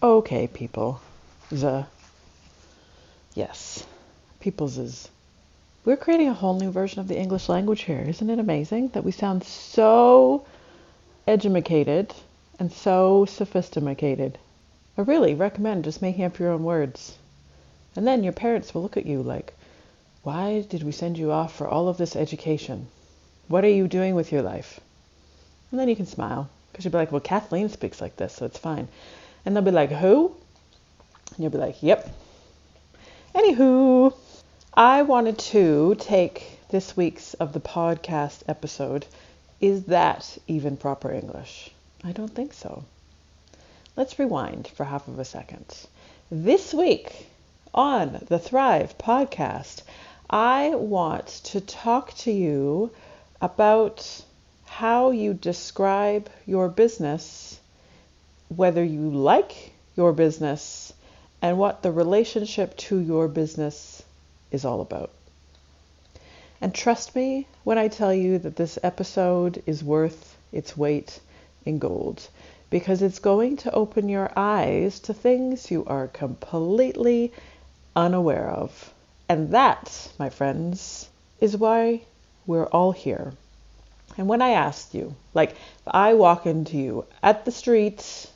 [0.00, 1.00] Okay, people.
[1.50, 1.84] The
[3.34, 3.84] yes,
[4.38, 5.08] people's is.
[5.84, 8.04] We're creating a whole new version of the English language here.
[8.06, 10.46] Isn't it amazing that we sound so
[11.26, 12.14] educated
[12.60, 14.38] and so sophisticated?
[14.96, 17.18] I really recommend just making up your own words.
[17.96, 19.52] And then your parents will look at you like,
[20.22, 22.86] why did we send you off for all of this education?
[23.48, 24.78] What are you doing with your life?
[25.72, 28.46] And then you can smile because you'll be like, well, Kathleen speaks like this, so
[28.46, 28.86] it's fine.
[29.44, 30.34] And they'll be like, Who?
[31.34, 32.08] And you'll be like, Yep.
[33.34, 34.14] Anywho,
[34.74, 39.06] I wanted to take this week's of the podcast episode.
[39.60, 41.70] Is that even proper English?
[42.04, 42.84] I don't think so.
[43.96, 45.66] Let's rewind for half of a second.
[46.30, 47.28] This week
[47.74, 49.82] on the Thrive podcast,
[50.30, 52.90] I want to talk to you
[53.40, 54.24] about
[54.66, 57.57] how you describe your business
[58.48, 60.92] whether you like your business
[61.42, 64.02] and what the relationship to your business
[64.50, 65.10] is all about.
[66.60, 71.20] And trust me when I tell you that this episode is worth its weight
[71.64, 72.26] in gold
[72.70, 77.32] because it's going to open your eyes to things you are completely
[77.94, 78.92] unaware of.
[79.28, 81.08] And that, my friends,
[81.40, 82.02] is why
[82.46, 83.32] we're all here.
[84.16, 88.28] And when I asked you, like, if I walk into you at the streets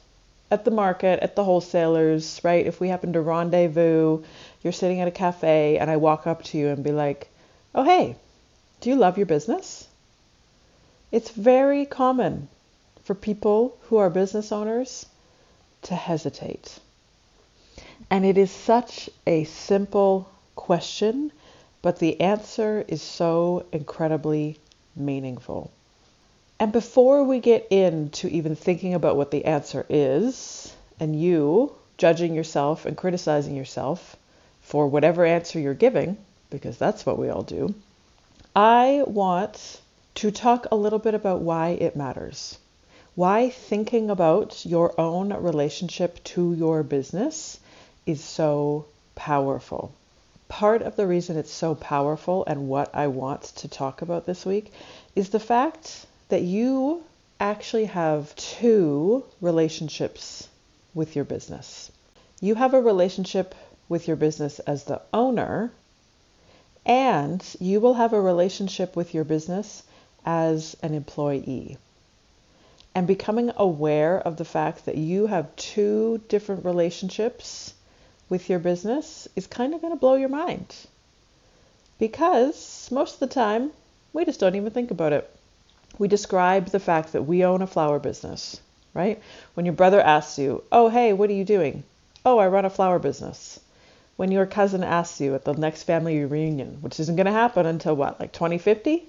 [0.53, 2.67] at the market, at the wholesalers, right?
[2.67, 4.23] If we happen to rendezvous,
[4.63, 7.31] you're sitting at a cafe, and I walk up to you and be like,
[7.75, 8.17] oh, hey,
[8.83, 9.89] do you love your business?
[11.11, 12.49] It's very common
[13.05, 15.07] for people who are business owners
[15.83, 16.79] to hesitate.
[18.11, 21.33] And it is such a simple question,
[21.81, 24.59] but the answer is so incredibly
[24.95, 25.71] meaningful.
[26.63, 32.37] And before we get into even thinking about what the answer is, and you judging
[32.37, 34.15] yourself and criticizing yourself
[34.61, 36.19] for whatever answer you're giving,
[36.51, 37.75] because that's what we all do,
[38.55, 39.81] I want
[40.15, 42.57] to talk a little bit about why it matters.
[43.17, 47.59] Why thinking about your own relationship to your business
[48.07, 48.85] is so
[49.17, 49.93] powerful.
[50.47, 54.47] Part of the reason it's so powerful and what I want to talk about this
[54.47, 54.73] week
[55.17, 57.05] is the fact that you
[57.39, 60.49] actually have two relationships
[60.95, 61.93] with your business.
[62.41, 63.55] You have a relationship
[63.91, 65.71] with your business as the owner,
[66.87, 69.83] and you will have a relationship with your business
[70.25, 71.77] as an employee.
[72.95, 77.75] And becoming aware of the fact that you have two different relationships
[78.31, 80.75] with your business is kind of going to blow your mind.
[81.99, 83.71] Because most of the time,
[84.15, 85.29] we just don't even think about it
[85.99, 88.61] we describe the fact that we own a flower business,
[88.95, 89.21] right?
[89.55, 91.85] When your brother asks you, Oh, hey, what are you doing?
[92.25, 93.61] Oh, I run a flower business.
[94.17, 97.67] When your cousin asks you at the next family reunion, which isn't going to happen
[97.67, 99.05] until what, like 2050?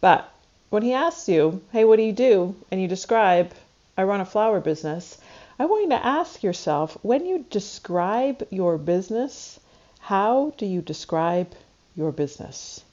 [0.00, 0.28] But
[0.70, 2.54] when he asks you, Hey, what do you do?
[2.70, 3.52] And you describe,
[3.96, 5.18] I run a flower business,
[5.58, 9.58] I want you to ask yourself when you describe your business,
[9.98, 11.52] how do you describe
[11.96, 12.84] your business?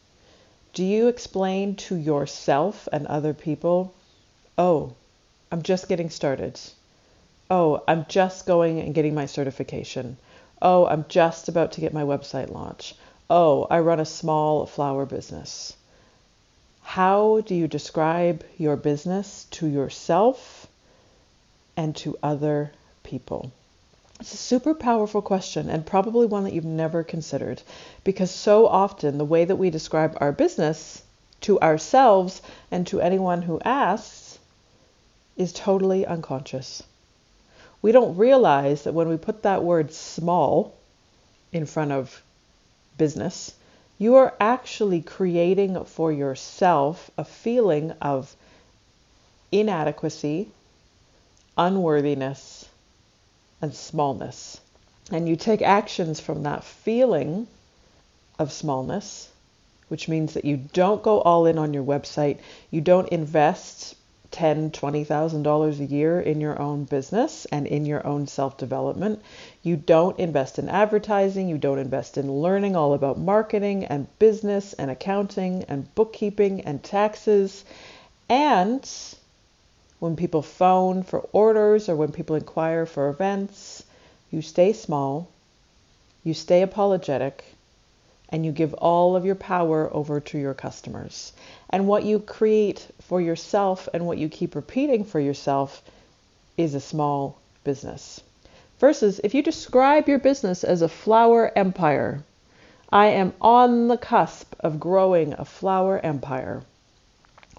[0.76, 3.94] Do you explain to yourself and other people,
[4.58, 4.92] oh,
[5.50, 6.60] I'm just getting started?
[7.50, 10.18] Oh, I'm just going and getting my certification.
[10.62, 12.94] Oh, I'm just about to get my website launch.
[13.30, 15.78] Oh, I run a small flower business.
[16.82, 20.68] How do you describe your business to yourself
[21.78, 23.54] and to other people?
[24.20, 27.62] It's a super powerful question and probably one that you've never considered
[28.04, 31.04] because so often the way that we describe our business
[31.42, 32.42] to ourselves
[32.72, 34.40] and to anyone who asks
[35.36, 36.82] is totally unconscious.
[37.82, 40.74] We don't realize that when we put that word small
[41.52, 42.24] in front of
[42.98, 43.54] business,
[43.98, 48.36] you are actually creating for yourself a feeling of
[49.52, 50.50] inadequacy,
[51.58, 52.66] unworthiness,
[53.66, 54.62] and smallness.
[55.12, 57.48] And you take actions from that feeling
[58.38, 59.30] of smallness,
[59.88, 62.38] which means that you don't go all in on your website,
[62.70, 63.96] you don't invest
[64.30, 69.22] ten, twenty thousand dollars a year in your own business and in your own self-development.
[69.64, 74.74] You don't invest in advertising, you don't invest in learning all about marketing and business
[74.74, 77.64] and accounting and bookkeeping and taxes.
[78.30, 78.88] And
[80.06, 83.82] when people phone for orders or when people inquire for events,
[84.30, 85.28] you stay small,
[86.24, 87.44] you stay apologetic,
[88.30, 91.34] and you give all of your power over to your customers.
[91.72, 95.82] And what you create for yourself and what you keep repeating for yourself
[96.56, 98.22] is a small business.
[98.80, 102.22] Versus if you describe your business as a flower empire,
[102.92, 106.62] I am on the cusp of growing a flower empire.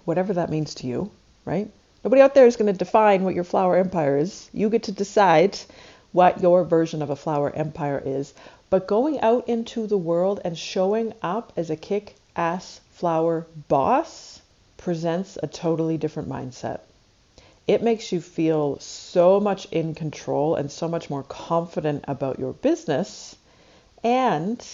[0.05, 1.11] Whatever that means to you,
[1.43, 1.69] right?
[2.07, 4.49] Nobody out there is going to define what your flower empire is.
[4.53, 5.59] You get to decide
[6.13, 8.33] what your version of a flower empire is.
[8.69, 14.41] But going out into the world and showing up as a kick ass flower boss
[14.77, 16.79] presents a totally different mindset.
[17.67, 22.53] It makes you feel so much in control and so much more confident about your
[22.53, 23.35] business.
[24.01, 24.65] And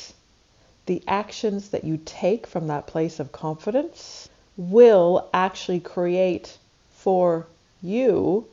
[0.85, 6.59] the actions that you take from that place of confidence will actually create
[7.03, 7.45] for
[7.81, 8.47] you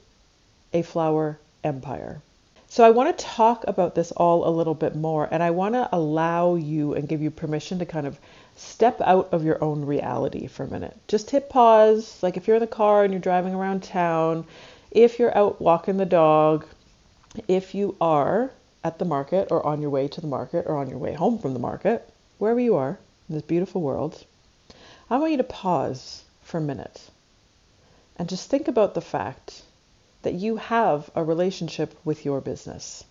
[0.73, 2.21] a flower empire.
[2.69, 5.75] So I want to talk about this all a little bit more and I want
[5.77, 8.19] to allow you and give you permission to kind of
[8.57, 10.97] step out of your own reality for a minute.
[11.07, 14.45] Just hit pause, like if you're in the car and you're driving around town,
[14.91, 16.67] if you're out walking the dog,
[17.47, 18.51] if you are
[18.83, 21.39] at the market or on your way to the market or on your way home
[21.39, 22.09] from the market,
[22.39, 22.99] wherever you are
[23.29, 24.25] in this beautiful world,
[25.09, 27.11] I want you to pause for a minute
[28.21, 29.63] and just think about the fact
[30.25, 33.03] that you have a relationship with your business,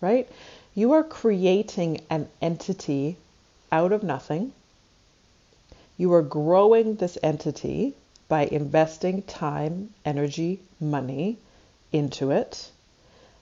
[0.00, 0.28] right?
[0.72, 3.16] You are creating an entity
[3.72, 4.52] out of nothing.
[5.96, 7.96] You are growing this entity
[8.28, 11.36] by investing time, energy, money
[11.90, 12.70] into it.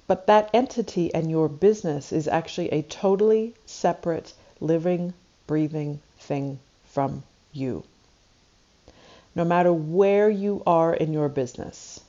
[0.07, 5.13] But that entity and your business is actually a totally separate, living,
[5.47, 7.85] breathing thing from you.
[9.37, 12.01] No matter where you are in your business,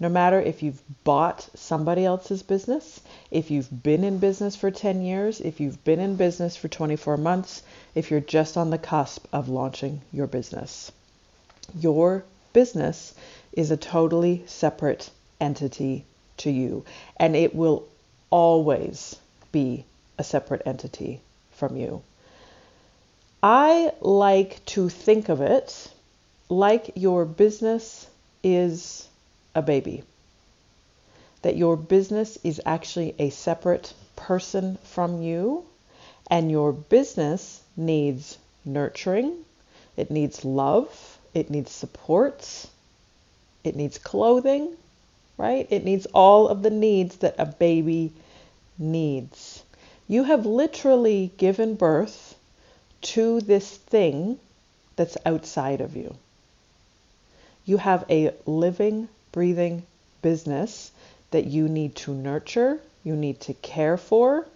[0.00, 5.02] no matter if you've bought somebody else's business, if you've been in business for 10
[5.02, 7.62] years, if you've been in business for 24 months,
[7.94, 10.90] if you're just on the cusp of launching your business.
[11.78, 12.24] Your
[12.54, 13.14] business
[13.52, 15.10] is a totally separate
[15.40, 16.04] entity
[16.38, 16.84] to you,
[17.18, 17.86] and it will
[18.30, 19.14] always
[19.52, 19.84] be
[20.18, 21.20] a separate entity
[21.52, 22.02] from you.
[23.42, 25.92] I like to think of it
[26.52, 28.06] like your business
[28.44, 29.08] is
[29.54, 30.02] a baby.
[31.40, 35.64] That your business is actually a separate person from you,
[36.30, 39.44] and your business needs nurturing,
[39.96, 42.66] it needs love, it needs support,
[43.64, 44.76] it needs clothing,
[45.38, 45.66] right?
[45.70, 48.12] It needs all of the needs that a baby
[48.78, 49.62] needs.
[50.06, 52.36] You have literally given birth
[53.02, 54.38] to this thing
[54.96, 56.14] that's outside of you.
[57.64, 59.84] You have a living breathing
[60.20, 60.90] business
[61.30, 64.46] that you need to nurture, you need to care for,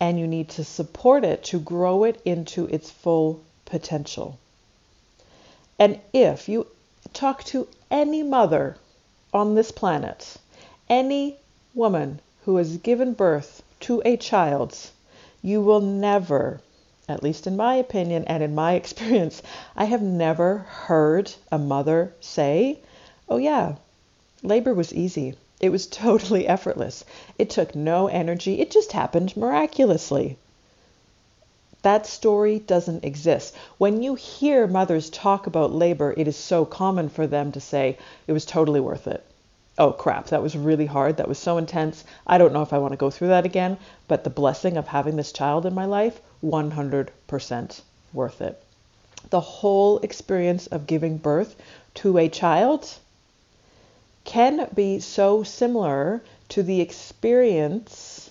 [0.00, 4.38] and you need to support it to grow it into its full potential.
[5.78, 6.66] And if you
[7.12, 8.76] talk to any mother
[9.32, 10.36] on this planet,
[10.88, 11.36] any
[11.74, 14.76] woman who has given birth to a child,
[15.42, 16.60] you will never,
[17.08, 19.42] at least in my opinion and in my experience,
[19.74, 22.80] I have never heard a mother say,
[23.28, 23.76] Oh, yeah,
[24.42, 25.34] Labor was easy.
[25.60, 27.04] It was totally effortless.
[27.38, 28.60] It took no energy.
[28.60, 30.36] It just happened miraculously.
[31.82, 33.54] That story doesn't exist.
[33.78, 37.96] When you hear mothers talk about labor, it is so common for them to say,
[38.26, 39.24] it was totally worth it.
[39.78, 41.16] Oh crap, that was really hard.
[41.16, 42.04] That was so intense.
[42.26, 44.88] I don't know if I want to go through that again, but the blessing of
[44.88, 47.80] having this child in my life, 100%
[48.12, 48.62] worth it.
[49.30, 51.56] The whole experience of giving birth
[51.94, 52.96] to a child,
[54.28, 58.30] can be so similar to the experience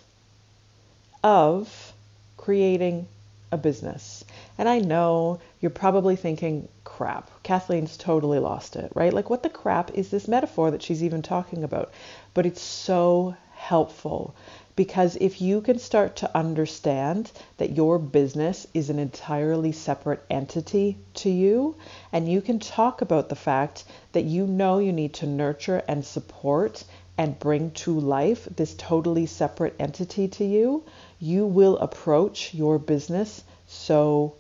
[1.24, 1.92] of
[2.38, 3.08] creating
[3.52, 4.24] a business.
[4.58, 9.12] And I know you're probably thinking, crap, Kathleen's totally lost it, right?
[9.12, 11.92] Like, what the crap is this metaphor that she's even talking about?
[12.34, 14.36] But it's so helpful
[14.78, 20.96] because if you can start to understand that your business is an entirely separate entity
[21.16, 21.76] to you,
[22.14, 26.06] and you can talk about the fact that you know you need to nurture and
[26.06, 26.84] support
[27.18, 30.84] and bring to life this totally separate entity to you,
[31.20, 34.36] you will approach your business so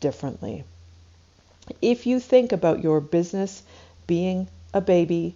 [0.00, 0.64] differently.
[1.82, 3.62] If you think about your business
[4.06, 5.34] being a baby,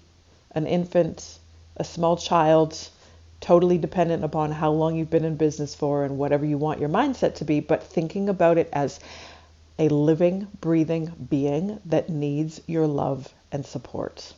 [0.53, 1.39] an infant,
[1.77, 2.89] a small child,
[3.41, 6.89] totally dependent upon how long you've been in business for and whatever you want your
[6.89, 8.99] mindset to be, but thinking about it as
[9.79, 14.33] a living, breathing being that needs your love and support.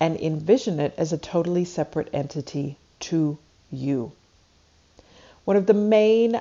[0.00, 3.38] And envision it as a totally separate entity to
[3.72, 4.12] you.
[5.44, 6.40] One of the main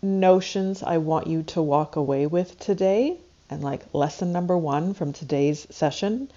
[0.00, 3.16] notions I want you to walk away with today,
[3.50, 6.30] and like lesson number one from today's session,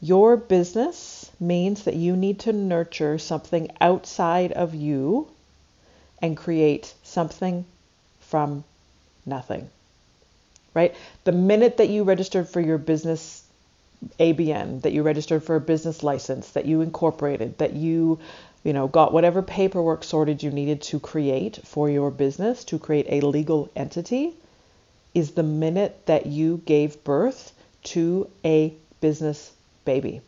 [0.00, 0.96] your business
[1.38, 5.28] means that you need to nurture something outside of you
[6.22, 7.64] and create something
[8.20, 8.64] from
[9.24, 9.68] nothing.
[10.74, 10.94] Right?
[11.24, 13.42] The minute that you registered for your business
[14.20, 18.18] ABN, that you registered for a business license, that you incorporated, that you
[18.66, 23.06] you know, got whatever paperwork sorted you needed to create for your business to create
[23.08, 24.34] a legal entity
[25.14, 27.52] is the minute that you gave birth
[27.84, 29.52] to a business
[29.84, 30.20] baby.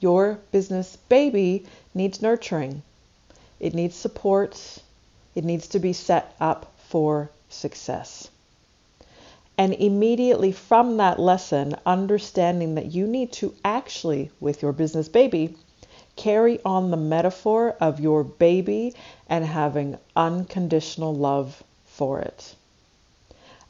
[0.00, 2.82] Your business baby needs nurturing.
[3.58, 4.78] It needs support.
[5.34, 8.28] It needs to be set up for success.
[9.56, 15.56] And immediately from that lesson, understanding that you need to actually, with your business baby,
[16.14, 18.94] carry on the metaphor of your baby
[19.28, 22.54] and having unconditional love for it.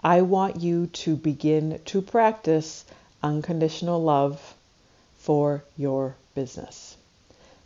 [0.03, 2.85] I want you to begin to practice
[3.23, 4.55] unconditional love
[5.29, 6.97] for your business.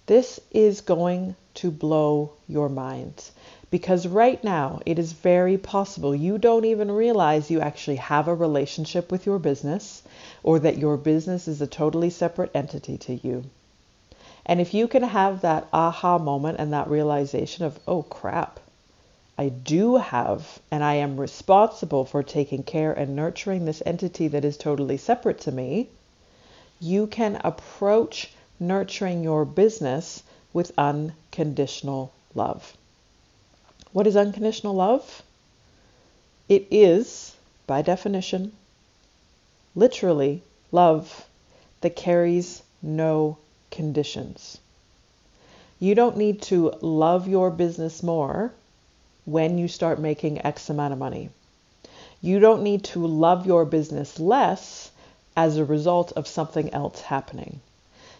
[0.06, 3.30] This is going to blow your mind
[3.70, 8.34] because right now it is very possible you don't even realize you actually have a
[8.34, 10.02] relationship with your business
[10.42, 13.44] or that your business is a totally separate entity to you.
[14.44, 18.58] And if you can have that aha moment and that realization of, oh crap,
[19.38, 24.44] I do have and I am responsible for taking care and nurturing this entity that
[24.44, 25.90] is totally separate to me,
[26.82, 30.22] you can approach nurturing your business
[30.52, 32.76] with unconditional love.
[33.92, 35.22] What is unconditional love?
[36.48, 37.36] It is,
[37.68, 38.52] by definition,
[39.76, 41.24] literally love
[41.82, 43.38] that carries no
[43.70, 44.58] conditions.
[45.78, 48.52] You don't need to love your business more
[49.24, 51.30] when you start making X amount of money.
[52.20, 54.91] You don't need to love your business less
[55.36, 57.60] as a result of something else happening.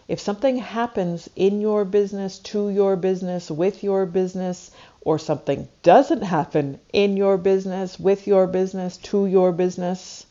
[0.09, 6.23] If something happens in your business, to your business, with your business, or something doesn't
[6.23, 10.27] happen in your business, with your business, to your business,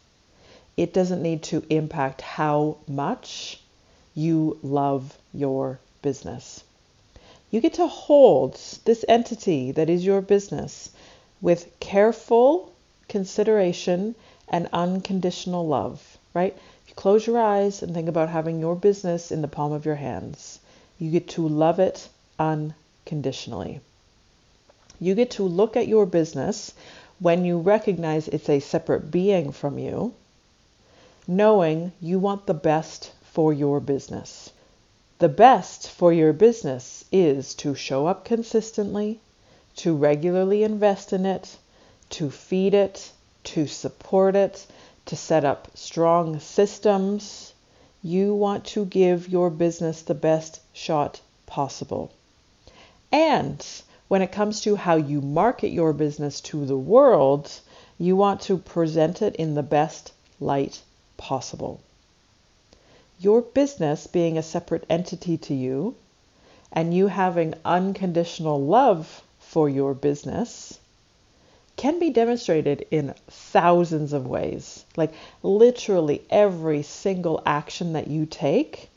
[0.78, 3.62] it doesn't need to impact how much
[4.14, 6.64] you love your business.
[7.50, 10.90] You get to hold this entity that is your business
[11.42, 12.72] with careful
[13.10, 14.16] consideration
[14.48, 16.58] and unconditional love, right?
[16.96, 20.60] Close your eyes and think about having your business in the palm of your hands,
[21.00, 23.80] you get to love it unconditionally.
[25.00, 26.74] You get to look at your business
[27.20, 30.14] when you recognize it's a separate being from you,
[31.28, 34.50] knowing you want the best for your business.
[35.20, 39.20] The best for your business is to show up consistently,
[39.78, 41.58] to regularly invest in it,
[42.10, 43.12] to feed it,
[43.44, 44.66] to support it,
[45.12, 47.54] to set up strong systems.
[48.02, 52.12] You want to give your business the best shot possible.
[53.12, 53.66] And
[54.08, 57.60] when it comes to how you market your business to the world,
[58.00, 60.82] you want to present it in the best light
[61.18, 61.80] possible
[63.22, 65.96] your business being a separate entity to you
[66.72, 70.80] and you having unconditional love for your business
[71.82, 74.86] can be demonstrated in thousands of ways.
[74.96, 75.12] Like
[75.42, 78.92] literally every single action that you take,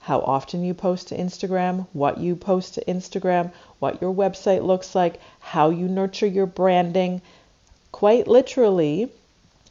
[0.00, 4.92] how often you post to Instagram, what you post to Instagram, what your website looks
[4.92, 7.22] like, how you nurture your branding,
[7.92, 9.08] quite literally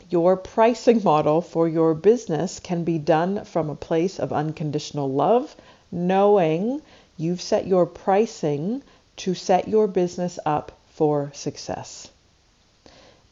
[0.10, 5.54] your pricing model for your business can be done from a place of unconditional love,
[5.92, 6.82] knowing
[7.18, 8.82] you've set your pricing
[9.18, 12.08] to set your business up for success.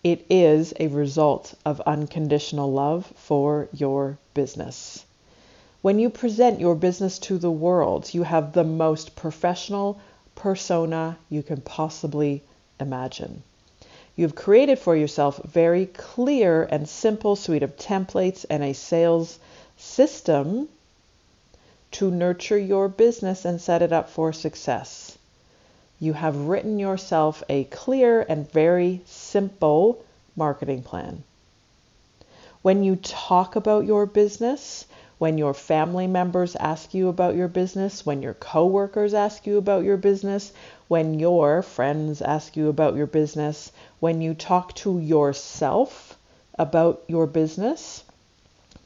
[0.04, 5.06] It is a result of unconditional love for your business.
[5.82, 10.00] When you present your business to the world, you have the most professional
[10.36, 12.44] persona you can possibly
[12.80, 13.44] imagine.
[14.16, 19.40] You've created for yourself very clear and simple suite of templates and a sales
[19.78, 20.70] system
[21.92, 25.03] to nurture your business and set it up for success.
[26.04, 30.04] You have written yourself a clear and very simple
[30.36, 31.24] marketing plan.
[32.62, 34.86] When you talk about your business,
[35.18, 39.86] when your family members ask you about your business, when your coworkers ask you about
[39.86, 40.52] your business,
[40.90, 46.18] when your friends ask you about your business, when you talk to yourself
[46.60, 48.04] about your business,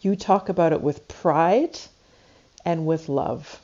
[0.01, 1.79] you talk about it with pride
[2.63, 3.59] and with love.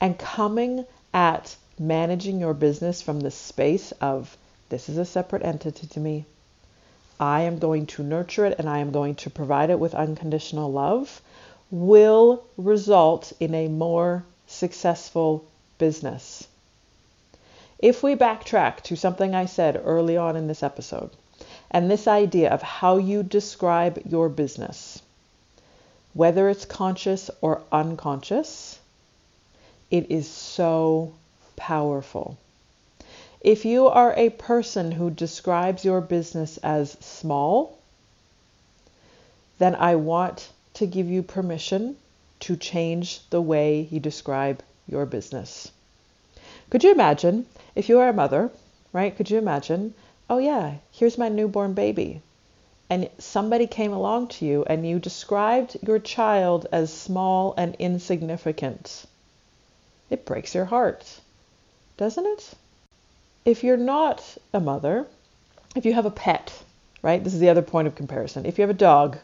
[0.00, 4.36] And coming at managing your business from the space of
[4.68, 6.26] this is a separate entity to me.
[7.18, 10.70] I am going to nurture it and I am going to provide it with unconditional
[10.70, 11.22] love
[11.70, 15.44] will result in a more successful
[15.78, 16.46] business.
[17.78, 21.10] If we backtrack to something I said early on in this episode,
[21.70, 25.00] and this idea of how you describe your business,
[26.12, 28.78] whether it's conscious or unconscious,
[29.90, 31.14] it is so
[31.60, 32.38] powerful.
[33.42, 37.78] If you are a person who describes your business as small,
[39.58, 41.96] then I want to give you permission
[42.40, 45.70] to change the way you describe your business.
[46.70, 48.50] Could you imagine if you are a mother,
[48.94, 49.14] right?
[49.14, 49.92] Could you imagine,
[50.30, 52.22] oh yeah, here's my newborn baby.
[52.88, 59.04] And somebody came along to you and you described your child as small and insignificant.
[60.08, 61.20] It breaks your heart,
[62.00, 62.54] doesn't it?
[63.44, 65.06] If you're not a mother,
[65.76, 66.50] if you have a pet,
[67.02, 67.22] right?
[67.22, 68.46] This is the other point of comparison.
[68.46, 69.18] If you have a dog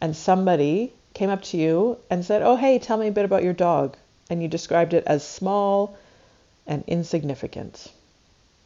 [0.00, 3.44] and somebody came up to you and said, Oh, hey, tell me a bit about
[3.44, 3.96] your dog,
[4.28, 5.96] and you described it as small
[6.66, 7.92] and insignificant,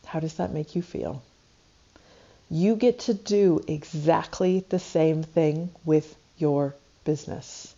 [0.06, 1.22] how does that make you feel?
[2.48, 6.74] You get to do exactly the same thing with your
[7.04, 7.74] business.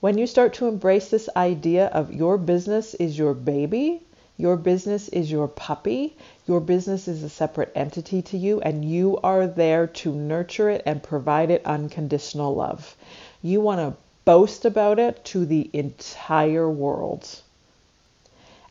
[0.00, 4.02] When you start to embrace this idea of your business is your baby,
[4.38, 6.16] your business is your puppy.
[6.46, 10.82] Your business is a separate entity to you, and you are there to nurture it
[10.86, 12.96] and provide it unconditional love.
[13.42, 17.28] You want to boast about it to the entire world.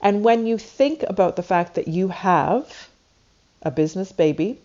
[0.01, 2.89] And when you think about the fact that you have
[3.61, 4.57] a business baby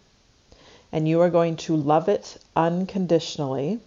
[0.90, 3.80] and you are going to love it unconditionally,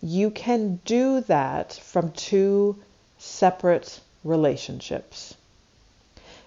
[0.00, 2.76] you can do that from two
[3.18, 5.34] separate relationships.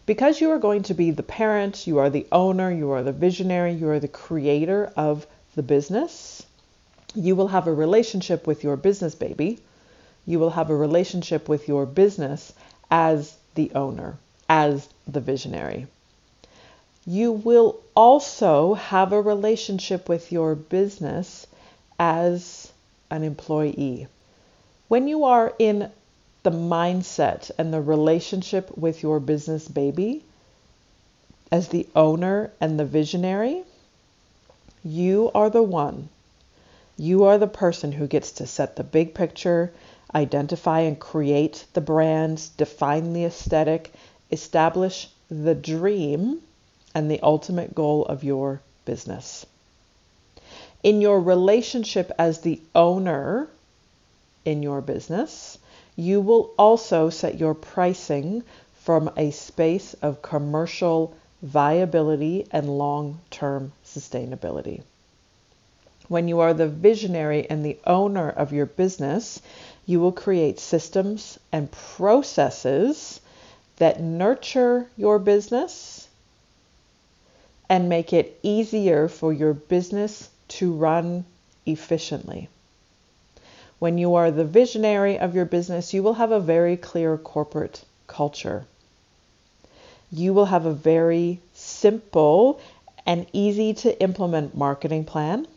[0.10, 3.12] Because you are going to be the parent, you are the owner, you are the
[3.12, 6.42] visionary, you are the creator of the business,
[7.14, 9.60] you will have a relationship with your business baby.
[10.26, 12.52] You will have a relationship with your business
[12.90, 14.18] as the owner,
[14.50, 15.86] as the visionary.
[17.06, 21.46] You will also have a relationship with your business
[22.00, 22.72] as
[23.12, 24.08] an employee.
[24.88, 25.92] When you are in
[26.44, 30.24] the mindset and the relationship with your business baby
[31.52, 33.64] as the owner and the visionary,
[34.84, 36.10] you are the one.
[36.98, 39.72] You are the person who gets to set the big picture,
[40.14, 43.94] identify and create the brand, define the aesthetic,
[44.32, 46.42] establish the dream
[46.96, 49.46] and the ultimate goal of your business.
[50.84, 53.48] In your relationship as the owner
[54.46, 55.58] in your business,
[56.00, 58.42] you will also set your pricing
[58.74, 64.82] from a space of commercial viability and long term sustainability.
[66.08, 69.42] When you are the visionary and the owner of your business,
[69.86, 73.20] you will create systems and processes
[73.78, 76.08] that nurture your business
[77.70, 81.26] and make it easier for your business to run
[81.66, 82.50] efficiently.
[83.80, 87.84] When you are the visionary of your business, you will have a very clear corporate
[88.08, 88.66] culture.
[90.12, 92.60] You will have a very simple
[93.06, 95.48] and easy to implement marketing plan.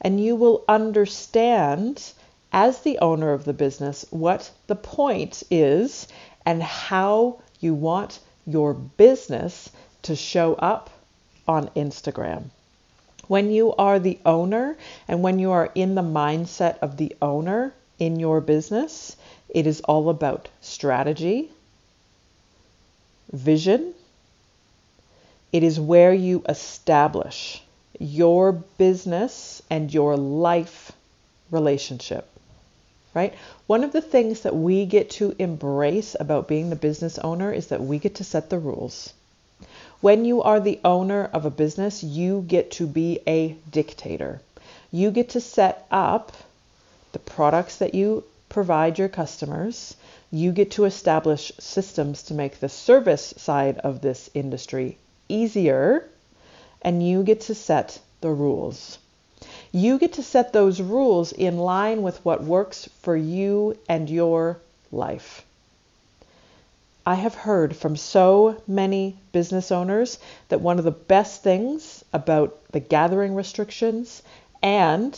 [0.00, 2.12] And you will understand,
[2.52, 6.06] as the owner of the business, what the point is
[6.44, 9.70] and how you want your business
[10.02, 10.90] to show up
[11.48, 12.50] on Instagram.
[13.28, 14.76] When you are the owner
[15.08, 19.16] and when you are in the mindset of the owner in your business,
[19.48, 21.50] it is all about strategy,
[23.32, 23.94] vision.
[25.52, 27.62] It is where you establish
[27.98, 30.92] your business and your life
[31.50, 32.28] relationship,
[33.14, 33.34] right?
[33.66, 37.68] One of the things that we get to embrace about being the business owner is
[37.68, 39.12] that we get to set the rules.
[40.06, 44.40] When you are the owner of a business, you get to be a dictator.
[44.92, 46.30] You get to set up
[47.10, 49.96] the products that you provide your customers.
[50.30, 54.96] You get to establish systems to make the service side of this industry
[55.28, 56.08] easier,
[56.82, 58.98] and you get to set the rules.
[59.72, 64.58] You get to set those rules in line with what works for you and your
[64.92, 65.44] life.
[67.08, 72.58] I have heard from so many business owners that one of the best things about
[72.72, 74.24] the gathering restrictions
[74.60, 75.12] and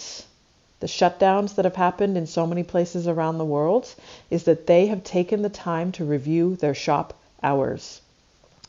[0.81, 3.94] the shutdowns that have happened in so many places around the world
[4.29, 8.03] is that they have taken the time to review their shop hours.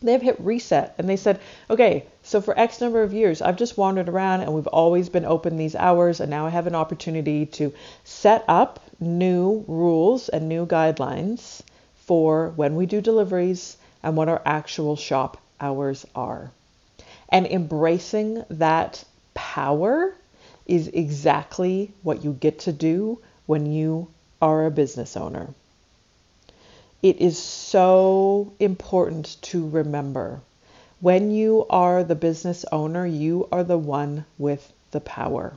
[0.02, 3.58] They have hit reset and they said, okay, so for X number of years, I've
[3.58, 6.76] just wandered around and we've always been open these hours, and now I have an
[6.76, 7.74] opportunity to
[8.06, 11.64] set up new rules and new guidelines
[12.10, 16.50] for when we do deliveries and what our actual shop hours are.
[17.30, 19.04] And embracing that
[19.36, 20.16] power
[20.66, 24.08] is exactly what you get to do when you
[24.42, 25.50] are a business owner.
[27.04, 30.42] It is so important to remember
[31.02, 35.54] when you are the business owner, you are the one with the power.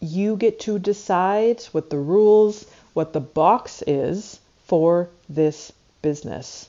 [0.00, 6.68] You get to decide what the rules, what the box is for this business.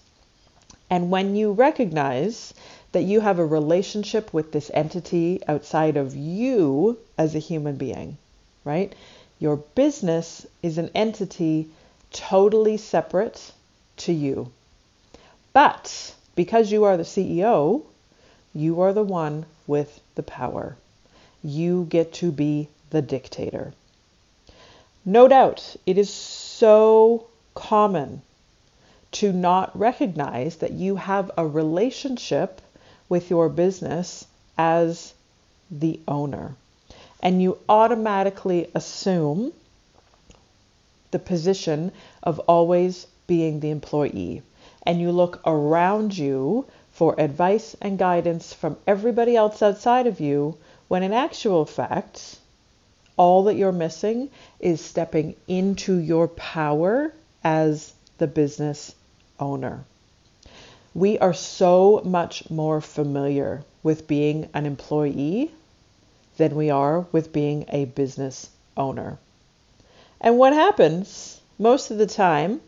[0.89, 2.54] And when you recognize
[2.91, 8.17] that you have a relationship with this entity outside of you as a human being,
[8.63, 8.93] right?
[9.39, 11.67] Your business is an entity
[12.12, 13.51] totally separate
[13.97, 14.51] to you.
[15.51, 17.84] But because you are the CEO,
[18.54, 20.78] you are the one with the power.
[21.43, 23.73] You get to be the dictator.
[25.04, 28.21] No doubt, it is so common
[29.15, 32.60] to not recognize that you have a relationship
[33.08, 34.25] with your business
[34.58, 35.13] as
[35.71, 36.54] the owner.
[37.21, 39.54] And you automatically assume
[41.12, 44.41] the position of always being the employee.
[44.86, 50.58] And you look around you for advice and guidance from everybody else outside of you,
[50.89, 52.38] when in actual fact,
[53.15, 57.13] all that you're missing is stepping into your power
[57.45, 58.93] as the business
[59.39, 59.84] owner.
[60.93, 65.52] We are so much more familiar with being an employee
[66.38, 69.17] than we are with being a business owner.
[70.21, 72.62] And what happens most of the time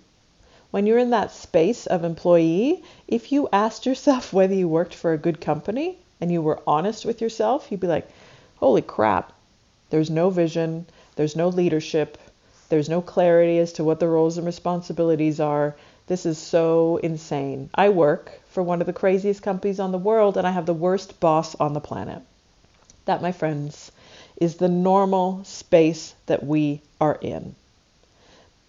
[0.70, 5.14] when you're in that space of employee, if you asked yourself whether you worked for
[5.14, 8.10] a good company and you were honest with yourself, you'd be like,
[8.58, 9.32] holy crap,
[9.90, 12.18] there's no vision, there's no leadership,
[12.70, 15.76] there's no clarity as to what the roles and responsibilities are.
[16.08, 17.70] This is so insane.
[17.76, 20.74] I work for one of the craziest companies on the world and I have the
[20.74, 22.22] worst boss on the planet.
[23.06, 23.92] That, my friends,
[24.38, 27.56] is the normal space that we are in.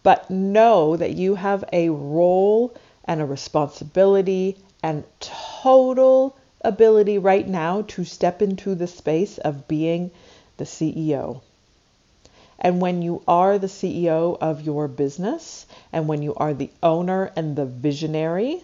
[0.03, 2.75] But know that you have a role
[3.05, 10.11] and a responsibility and total ability right now to step into the space of being
[10.57, 11.41] the CEO.
[12.59, 17.31] And when you are the CEO of your business and when you are the owner
[17.37, 18.63] and the visionary,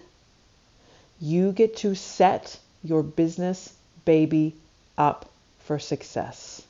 [1.20, 3.72] you get to set your business
[4.04, 4.54] baby
[4.98, 5.30] up
[5.61, 6.62] for success.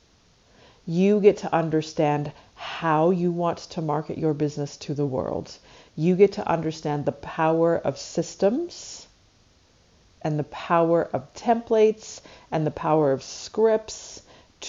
[0.85, 5.51] You get to understand how you want to market your business to the world.
[5.95, 9.07] You get to understand the power of systems
[10.21, 14.21] and the power of templates and the power of scripts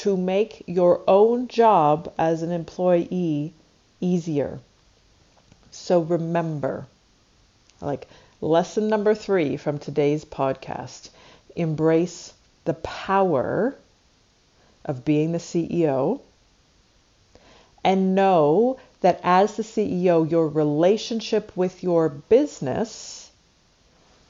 [0.03, 3.53] to make your own job as an employee
[4.01, 4.59] easier.
[5.71, 6.87] So remember,
[7.81, 8.07] like
[8.41, 11.09] lesson number three from today's podcast
[11.55, 12.35] embrace
[12.67, 13.75] the power
[14.85, 16.21] of being the CEO
[17.83, 23.31] and know that as the CEO, your relationship with your business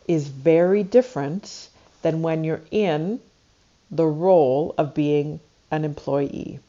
[0.07, 1.69] is very different
[2.03, 3.19] than when you're in
[3.91, 6.61] the role of being an employee.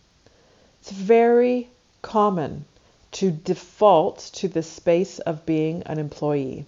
[0.81, 1.69] It's very
[2.01, 2.65] common
[3.11, 6.65] to default to the space of being an employee.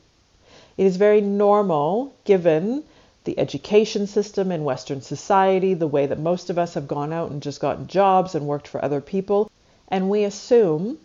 [0.78, 2.84] It is very normal given
[3.26, 7.32] the education system in Western society, the way that most of us have gone out
[7.32, 9.52] and just gotten jobs and worked for other people.
[9.90, 10.98] And we assume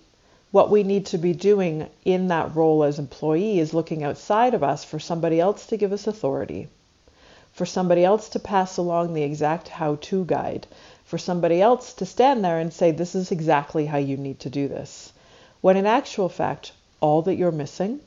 [0.51, 4.63] what we need to be doing in that role as employee is looking outside of
[4.63, 6.69] us for somebody else to give us authority,
[7.53, 10.67] for somebody else to pass along the exact how to guide,
[11.05, 14.51] for somebody else to stand there and say, This is exactly how you need to
[14.51, 15.13] do this.
[15.61, 18.01] When in actual fact, all that you're missing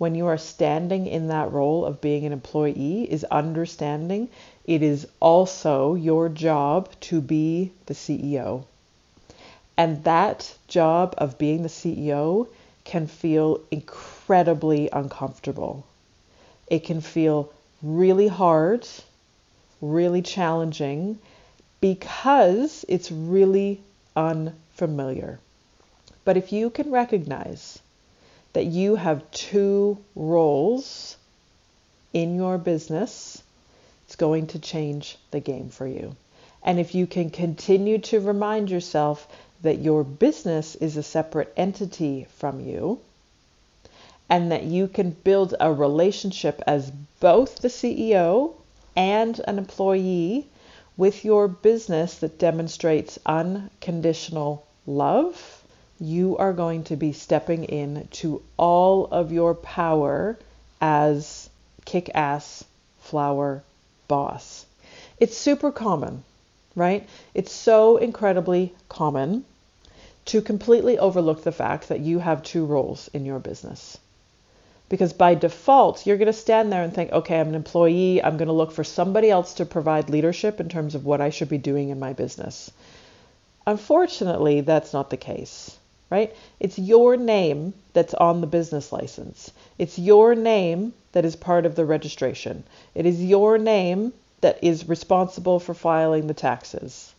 [0.00, 4.26] when you are standing in that role of being an employee is understanding
[4.64, 8.64] it is also your job to be the CEO.
[9.76, 12.48] And that job of being the CEO
[12.84, 15.84] can feel incredibly uncomfortable.
[16.66, 17.52] It can feel
[17.82, 18.88] really hard,
[19.82, 21.18] really challenging,
[21.80, 23.80] because it's really
[24.16, 25.38] unfamiliar.
[26.24, 27.78] But if you can recognize
[28.52, 31.16] that you have two roles
[32.12, 33.42] in your business,
[34.06, 36.16] it's going to change the game for you.
[36.62, 39.26] And if you can continue to remind yourself
[39.62, 43.00] that your business is a separate entity from you,
[44.28, 48.54] and that you can build a relationship as both the CEO
[48.94, 50.46] and an employee
[51.00, 55.64] with your business that demonstrates unconditional love,
[55.98, 60.38] you are going to be stepping in to all of your power
[60.78, 61.48] as
[61.86, 62.62] kick ass
[63.00, 63.62] flower
[64.08, 64.66] boss.
[65.18, 66.22] It's super common,
[66.76, 67.08] right?
[67.32, 69.46] It's so incredibly common
[70.26, 73.96] to completely overlook the fact that you have two roles in your business.
[74.90, 78.22] Because by default, you're going to stand there and think, okay, I'm an employee.
[78.22, 81.30] I'm going to look for somebody else to provide leadership in terms of what I
[81.30, 82.70] should be doing in my business.
[83.66, 85.78] Unfortunately, that's not the case,
[86.10, 86.34] right?
[86.58, 89.52] It's your name that's on the business license.
[89.78, 92.64] It's your name that is part of the registration.
[92.94, 97.14] It is your name that is responsible for filing the taxes.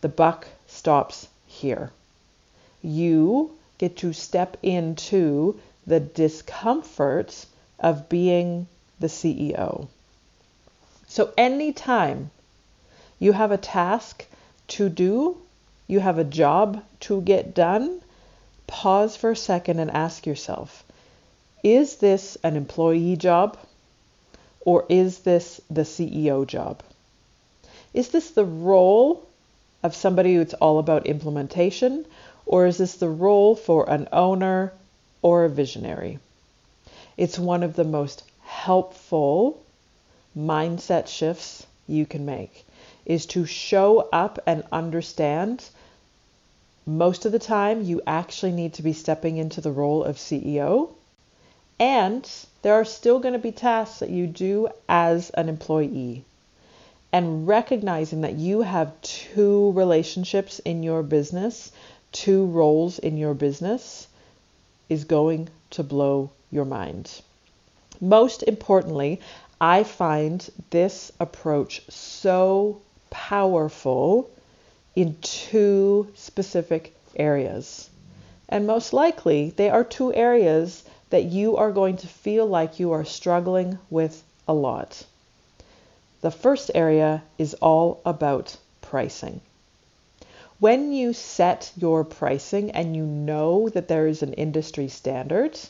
[0.00, 1.90] The buck stops here.
[2.82, 7.46] You get to step into the discomfort
[7.78, 8.66] of being
[9.00, 9.88] the CEO.
[11.06, 12.30] So, anytime
[13.18, 14.26] you have a task
[14.68, 15.36] to do,
[15.86, 18.00] you have a job to get done,
[18.66, 20.84] pause for a second and ask yourself
[21.62, 23.56] is this an employee job
[24.60, 26.82] or is this the CEO job?
[27.94, 29.26] Is this the role
[29.82, 32.04] of somebody who's all about implementation
[32.44, 34.72] or is this the role for an owner
[35.24, 36.18] or a visionary.
[37.16, 39.62] It's one of the most helpful
[40.36, 42.66] mindset shifts you can make
[43.06, 45.64] is to show up and understand
[46.84, 50.90] most of the time you actually need to be stepping into the role of CEO
[51.80, 56.22] and there are still going to be tasks that you do as an employee
[57.14, 61.72] and recognizing that you have two relationships in your business,
[62.12, 64.06] two roles in your business
[64.88, 67.22] is going to blow your mind.
[68.00, 69.20] Most importantly,
[69.60, 74.30] I find this approach so powerful
[74.94, 77.88] in two specific areas.
[78.48, 82.92] And most likely, they are two areas that you are going to feel like you
[82.92, 85.04] are struggling with a lot.
[86.20, 89.40] The first area is all about pricing.
[90.64, 95.60] When you set your pricing and you know that there is an industry standard,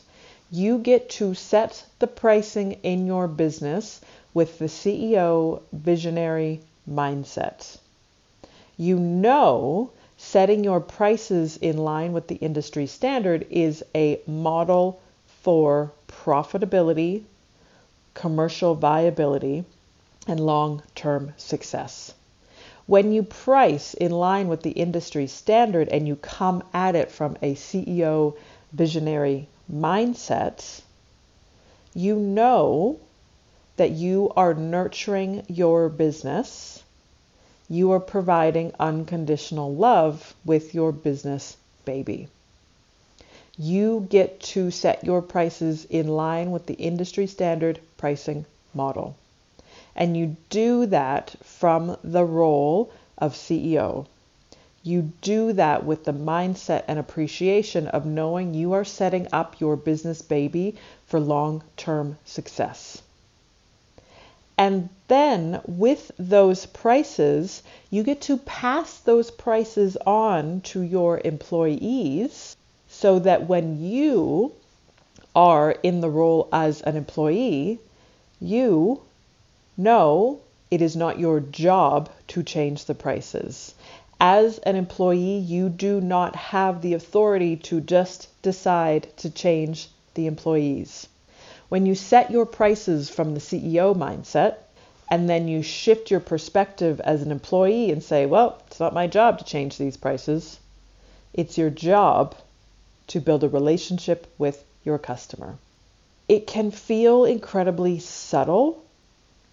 [0.49, 3.99] you get to set the pricing in your business
[4.33, 7.77] with the CEO visionary mindset.
[8.77, 15.01] You know setting your prices in line with the industry standard is a model
[15.41, 17.23] for profitability,
[18.13, 19.65] commercial viability,
[20.25, 22.13] and long term success.
[22.87, 27.35] When you price in line with the industry standard and you come at it from
[27.41, 28.35] a CEO
[28.73, 30.81] visionary mindset,
[31.95, 32.99] you know
[33.77, 36.83] that you are nurturing your business.
[37.67, 42.27] You are providing unconditional love with your business baby.
[43.57, 49.15] You get to set your prices in line with the industry standard pricing model.
[49.95, 54.07] And you do that from the role of CEO.
[54.83, 59.75] You do that with the mindset and appreciation of knowing you are setting up your
[59.75, 60.75] business baby
[61.07, 63.01] for long term success.
[64.57, 72.55] And then with those prices, you get to pass those prices on to your employees
[72.87, 74.53] so that when you
[75.35, 77.79] are in the role as an employee,
[78.39, 79.01] you
[79.77, 80.39] no,
[80.71, 83.73] it is not your job to change the prices.
[84.19, 90.27] As an employee, you do not have the authority to just decide to change the
[90.27, 91.07] employees.
[91.67, 94.55] When you set your prices from the CEO mindset,
[95.09, 99.07] and then you shift your perspective as an employee and say, well, it's not my
[99.07, 100.59] job to change these prices.
[101.33, 102.35] It's your job
[103.07, 105.55] to build a relationship with your customer.
[106.27, 108.84] It can feel incredibly subtle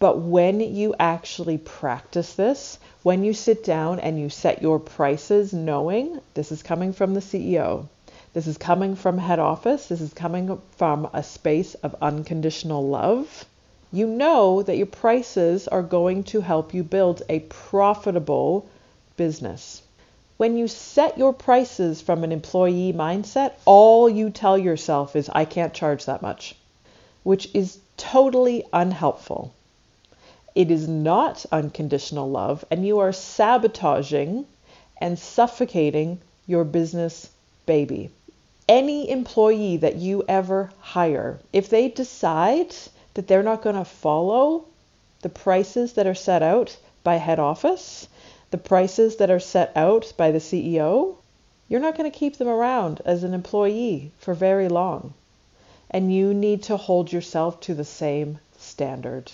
[0.02, 5.52] but when you actually practice this, when you sit down and you set your prices,
[5.52, 7.86] knowing this is coming from the CEO,
[8.34, 13.44] this is coming from head office, this is coming from a space of unconditional love,
[13.92, 18.68] You know that your prices are going to help you build a profitable
[19.16, 19.82] business.
[20.36, 25.44] When you set your prices from an employee mindset, all you tell yourself is, I
[25.44, 26.56] can't charge that much,
[27.22, 29.54] which is totally unhelpful.
[30.54, 34.46] It is not unconditional love, and you are sabotaging
[35.00, 37.30] and suffocating your business
[37.64, 38.10] baby.
[38.68, 42.74] Any employee that you ever hire, if they decide
[43.14, 44.66] that they're not going to follow
[45.22, 48.06] the prices that are set out by head office,
[48.50, 51.16] the prices that are set out by the CEO,
[51.68, 55.14] you're not going to keep them around as an employee for very long.
[55.90, 59.32] And you need to hold yourself to the same standard.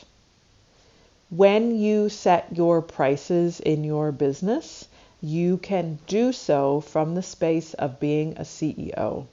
[1.30, 4.88] When you set your prices in your business,
[5.20, 9.26] you can do so from the space of being a CEO.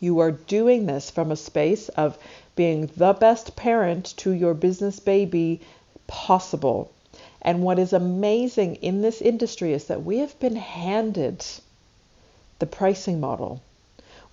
[0.00, 2.18] You are doing this from a space of
[2.56, 5.62] being the best parent to your business baby
[6.06, 6.90] possible.
[7.40, 11.42] And what is amazing in this industry is that we have been handed
[12.58, 13.62] the pricing model.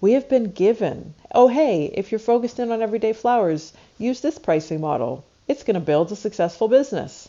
[0.02, 4.38] We have been given, oh, hey, if you're focused in on everyday flowers, use this
[4.38, 7.28] pricing model it's going to build a successful business.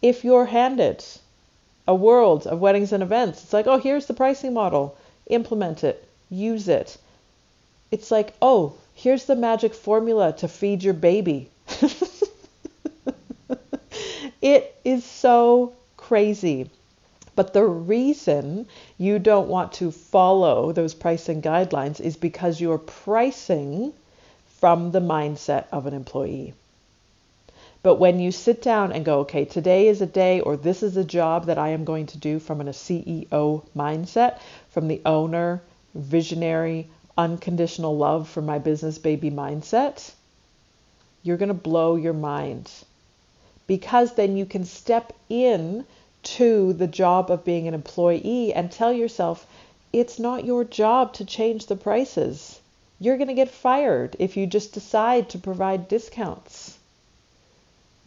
[0.00, 1.04] If you're handed
[1.86, 6.02] a world of weddings and events, it's like, oh, here's the pricing model, implement it,
[6.30, 6.96] use it.
[7.90, 11.50] It's like, oh, here's the magic formula to feed your baby.
[14.40, 16.70] it is so crazy.
[17.36, 23.92] But the reason you don't want to follow those pricing guidelines is because you're pricing
[24.58, 26.54] from the mindset of an employee.
[27.82, 30.98] But when you sit down and go, okay, today is a day or this is
[30.98, 34.38] a job that I am going to do from a CEO mindset,
[34.68, 35.62] from the owner,
[35.94, 40.12] visionary, unconditional love for my business baby mindset,
[41.22, 42.70] you're going to blow your mind.
[43.66, 45.86] Because then you can step in
[46.22, 49.46] to the job of being an employee and tell yourself,
[49.90, 52.60] it's not your job to change the prices.
[52.98, 56.76] You're going to get fired if you just decide to provide discounts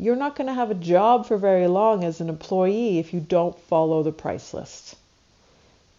[0.04, 3.20] you're not going to have a job for very long as an employee if you
[3.20, 4.96] don't follow the price list.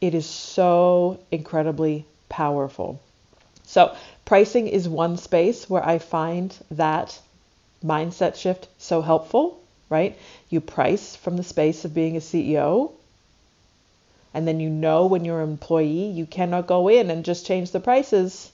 [0.01, 3.01] It is so incredibly powerful.
[3.63, 7.19] So, pricing is one space where I find that
[7.83, 10.19] mindset shift so helpful, right?
[10.51, 12.93] You price from the space of being a CEO.
[14.35, 17.71] And then you know when you're an employee, you cannot go in and just change
[17.71, 18.51] the prices.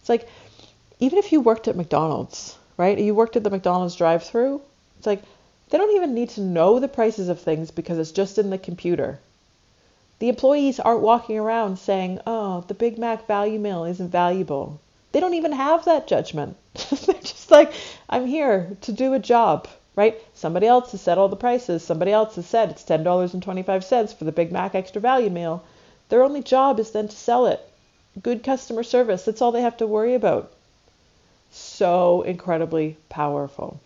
[0.00, 0.28] It's like,
[0.98, 2.98] even if you worked at McDonald's, right?
[2.98, 4.62] You worked at the McDonald's drive through.
[4.96, 5.22] It's like
[5.68, 8.56] they don't even need to know the prices of things because it's just in the
[8.56, 9.18] computer.
[10.18, 14.80] The employees aren't walking around saying, oh, the Big Mac value meal isn't valuable.
[15.12, 16.56] They don't even have that judgment.
[16.74, 17.70] They're just like,
[18.08, 20.18] I'm here to do a job, right?
[20.32, 21.84] Somebody else has set all the prices.
[21.84, 25.62] Somebody else has said it's $10.25 for the Big Mac extra value meal.
[26.08, 27.60] Their only job is then to sell it.
[28.22, 29.26] Good customer service.
[29.26, 30.50] That's all they have to worry about
[31.50, 33.80] so incredibly powerful.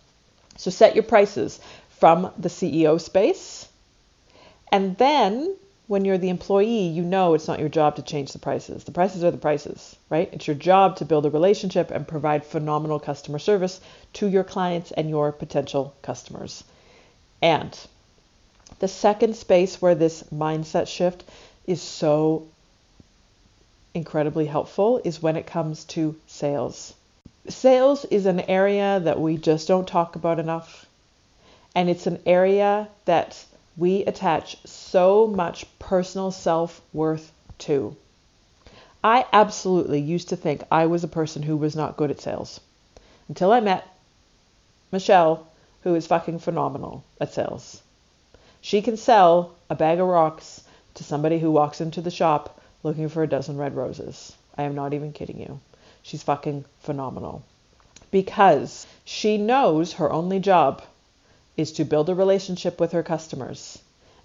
[0.57, 3.67] So set your prices from the CEO space.
[4.71, 5.55] And then
[5.87, 8.83] when you're the employee, you know it's not your job to change the prices.
[8.83, 10.29] The prices are the prices, right?
[10.31, 13.79] It's your job to build a relationship and provide phenomenal customer service
[14.13, 16.63] to your clients and your potential customers.
[17.41, 17.77] And
[18.79, 21.23] the second space where this mindset shift
[21.67, 22.47] is so
[23.93, 26.93] incredibly helpful is when it comes to sales
[27.49, 30.85] sales is an area that we just don't talk about enough.
[31.75, 33.43] And it's an area that
[33.77, 37.95] we attach so much personal self worth to.
[39.03, 42.59] I absolutely used to think I was a person who was not good at sales
[43.27, 43.87] until I met
[44.91, 45.47] Michelle,
[45.81, 47.81] who is fucking phenomenal at sales.
[48.61, 50.63] She can sell a bag of rocks
[50.95, 54.33] to somebody who walks into the shop looking for a dozen red roses.
[54.57, 55.59] I am not even kidding you.
[56.07, 57.41] She's fucking phenomenal.
[58.11, 60.83] Because she knows her only job
[61.57, 63.79] is to build a relationship with her customers,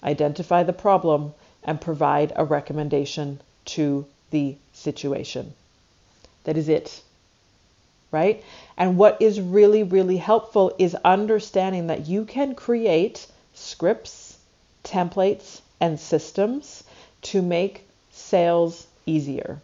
[0.05, 1.33] identify the problem,
[1.65, 5.55] and provide a recommendation to the situation.
[6.45, 7.01] That is it.
[8.11, 8.45] Right?
[8.77, 14.37] And what is really, really helpful is understanding that you can create scripts,
[14.85, 16.85] templates, and systems
[17.23, 19.63] to make sales easier.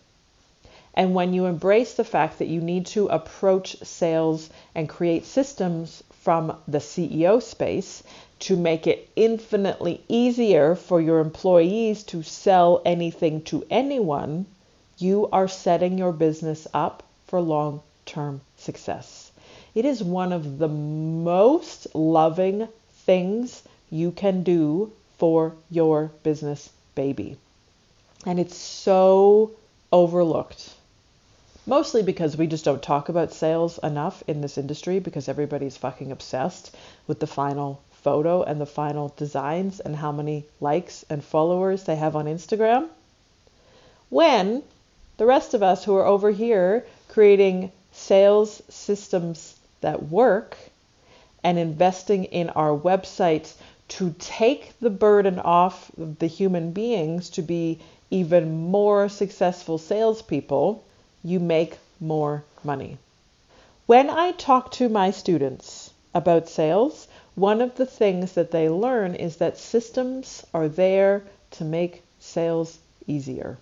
[0.96, 6.02] And when you embrace the fact that you need to approach sales and create systems
[6.22, 8.02] from the CEO space
[8.38, 14.46] to make it infinitely easier for your employees to sell anything to anyone,
[14.96, 19.30] you are setting your business up for long term success.
[19.74, 22.68] It is one of the most loving
[23.04, 27.36] things you can do for your business baby.
[28.24, 29.50] And it's so
[29.92, 30.70] overlooked.
[31.68, 36.12] Mostly because we just don't talk about sales enough in this industry because everybody's fucking
[36.12, 36.72] obsessed
[37.08, 41.96] with the final photo and the final designs and how many likes and followers they
[41.96, 42.88] have on Instagram.
[44.10, 44.62] When
[45.16, 50.56] the rest of us who are over here creating sales systems that work
[51.42, 53.54] and investing in our websites
[53.88, 60.84] to take the burden off the human beings to be even more successful salespeople,
[61.26, 62.96] you make more money.
[63.86, 69.14] When I talk to my students about sales, one of the things that they learn
[69.14, 73.58] is that systems are there to make sales easier.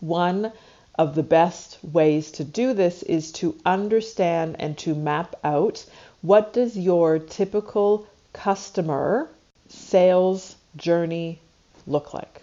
[0.00, 0.52] One
[0.98, 5.84] of the best ways to do this is to understand and to map out
[6.22, 9.28] what does your typical customer
[9.68, 11.38] sales journey
[11.86, 12.41] look like?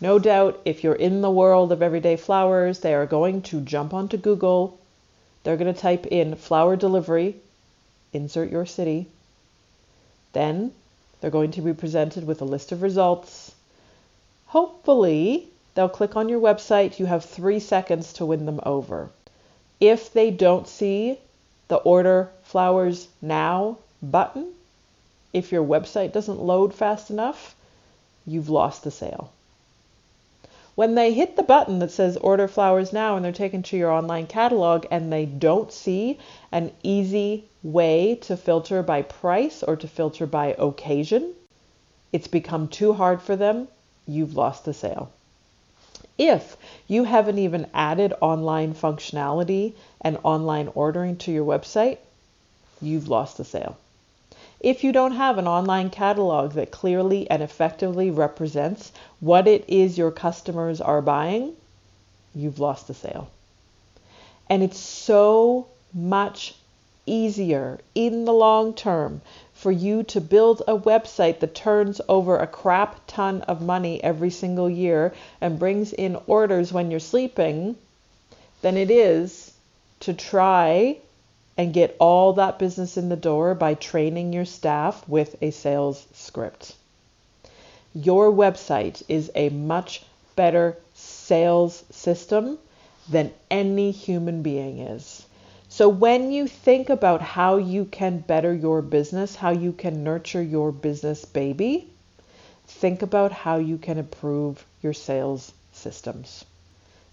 [0.00, 3.92] No doubt, if you're in the world of everyday flowers, they are going to jump
[3.92, 4.78] onto Google.
[5.42, 7.34] They're going to type in flower delivery,
[8.12, 9.06] insert your city.
[10.34, 10.72] Then
[11.20, 13.52] they're going to be presented with a list of results.
[14.46, 17.00] Hopefully, they'll click on your website.
[17.00, 19.10] You have three seconds to win them over.
[19.80, 21.18] If they don't see
[21.66, 24.52] the order flowers now button,
[25.32, 27.56] if your website doesn't load fast enough,
[28.26, 29.32] you've lost the sale.
[30.78, 33.90] When they hit the button that says order flowers now and they're taken to your
[33.90, 36.20] online catalog and they don't see
[36.52, 41.34] an easy way to filter by price or to filter by occasion,
[42.12, 43.66] it's become too hard for them,
[44.06, 45.10] you've lost the sale.
[46.16, 46.56] If
[46.86, 51.98] you haven't even added online functionality and online ordering to your website,
[52.80, 53.76] you've lost the sale.
[54.60, 58.90] If you don't have an online catalog that clearly and effectively represents
[59.20, 61.54] what it is your customers are buying,
[62.34, 63.28] you've lost the sale.
[64.50, 66.54] And it's so much
[67.06, 69.20] easier in the long term
[69.54, 74.30] for you to build a website that turns over a crap ton of money every
[74.30, 77.76] single year and brings in orders when you're sleeping
[78.62, 79.52] than it is
[80.00, 80.96] to try
[81.58, 86.06] and get all that business in the door by training your staff with a sales
[86.14, 86.76] script.
[87.92, 90.04] Your website is a much
[90.36, 92.58] better sales system
[93.08, 95.26] than any human being is.
[95.68, 100.42] So, when you think about how you can better your business, how you can nurture
[100.42, 101.88] your business baby,
[102.68, 106.44] think about how you can improve your sales systems.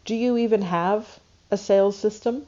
[0.05, 1.19] Do you even have
[1.49, 2.45] a sales system?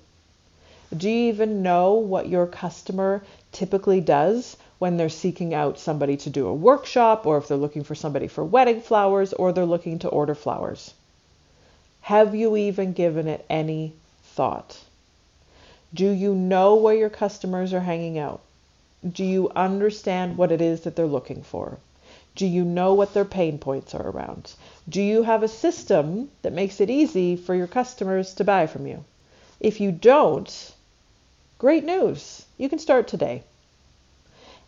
[0.96, 3.22] Do you even know what your customer
[3.52, 7.84] typically does when they're seeking out somebody to do a workshop, or if they're looking
[7.84, 10.94] for somebody for wedding flowers, or they're looking to order flowers?
[12.02, 14.80] Have you even given it any thought?
[15.94, 18.40] Do you know where your customers are hanging out?
[19.08, 21.80] Do you understand what it is that they're looking for?
[22.36, 24.54] Do you know what their pain points are around?
[24.88, 28.88] Do you have a system that makes it easy for your customers to buy from
[28.88, 29.04] you?
[29.60, 30.74] If you don't,
[31.60, 32.46] Great news!
[32.60, 33.42] You can start today.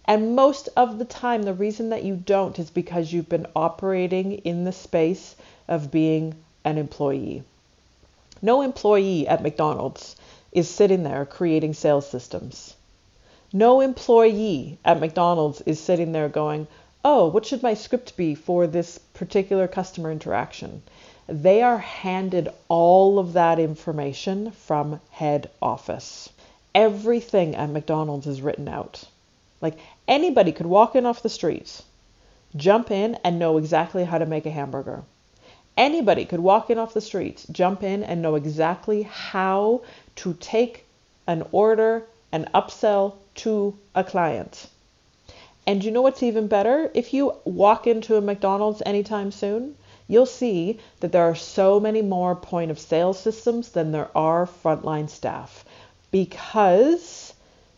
[0.06, 4.40] And most of the time, the reason that you don't is because you've been operating
[4.40, 5.36] in the space
[5.68, 6.34] of being
[6.66, 7.44] an employee.
[8.42, 10.16] No employee at McDonald's
[10.52, 12.76] is sitting there creating sales systems.
[13.54, 16.66] No employee at McDonald's is sitting there going,
[17.06, 20.82] oh, what should my script be for this particular customer interaction?
[21.28, 26.30] They are handed all of that information from head office
[26.76, 29.04] everything at McDonald's is written out.
[29.62, 31.82] Like anybody could walk in off the street,
[32.56, 35.04] jump in, and know exactly how to make a hamburger.
[35.76, 39.82] Anybody could walk in off the street, jump in, and know exactly how
[40.18, 40.86] to take
[41.28, 44.68] an order and upsell to a client.
[45.66, 46.90] And you know what's even better?
[46.94, 49.76] If you walk into a McDonald's anytime soon,
[50.08, 54.48] you'll see that there are so many more point of sale systems than there are
[54.48, 55.64] frontline staff
[56.12, 57.34] because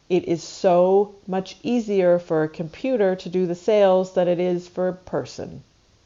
[0.10, 4.68] it is so much easier for a computer to do the sales than it is
[4.68, 5.64] for a person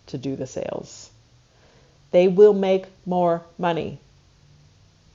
[0.08, 1.10] to do the sales.
[2.12, 4.00] They will make more money.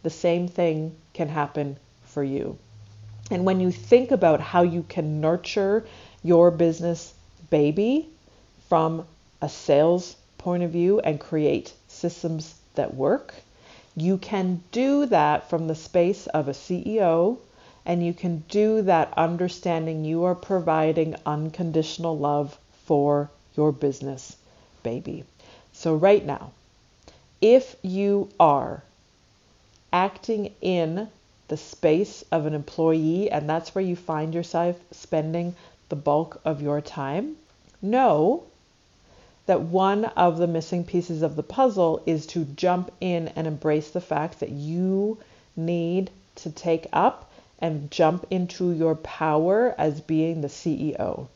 [0.02, 2.58] The same thing can happen for you.
[3.30, 5.86] And when you think about how you can nurture
[6.24, 7.14] your business
[7.48, 8.08] baby
[8.68, 9.06] from
[9.40, 13.34] a sales point of view and create systems that work,
[13.96, 17.38] you can do that from the space of a CEO
[17.86, 24.36] And you can do that understanding you are providing unconditional love for your business
[24.82, 25.24] baby.
[25.72, 26.52] So, right now,
[27.40, 28.82] if you are
[29.92, 31.08] acting in
[31.48, 35.56] the space of an employee and that's where you find yourself spending
[35.88, 37.36] the bulk of your time,
[37.82, 38.44] know
[39.50, 43.90] that one of the missing pieces of the puzzle is to jump in and embrace
[43.90, 45.18] the fact that you
[45.56, 51.26] need to take up and jump into your power as being the CEO.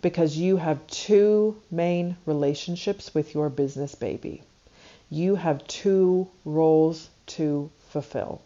[0.00, 4.42] Because you have two main relationships with your business baby.
[5.10, 8.40] You have two roles to fulfill.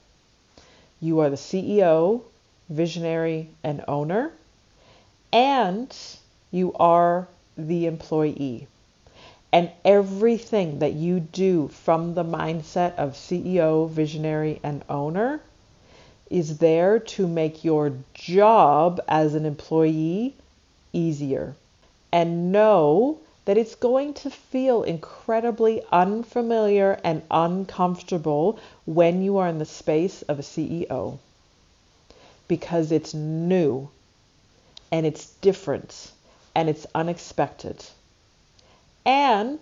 [1.00, 2.22] You are the CEO,
[2.68, 4.32] visionary, and owner,
[5.32, 5.96] and
[6.50, 8.66] you are the employee.
[9.52, 15.40] And everything that you do from the mindset of CEO, visionary, and owner
[16.28, 20.34] is there to make your job as an employee
[20.92, 21.54] easier.
[22.12, 29.58] And know that it's going to feel incredibly unfamiliar and uncomfortable when you are in
[29.58, 31.18] the space of a CEO
[32.48, 33.88] because it's new
[34.92, 36.10] and it's different
[36.56, 37.84] and it's unexpected.
[39.04, 39.60] And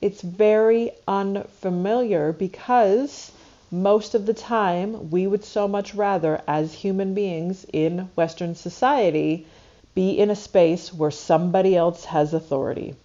[0.00, 3.30] it's very unfamiliar because
[3.70, 9.46] most of the time we would so much rather, as human beings in Western society,
[9.94, 12.96] be in a space where somebody else has authority,